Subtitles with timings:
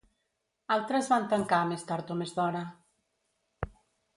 [0.75, 2.63] Altres van tancar més tard o més d'hora.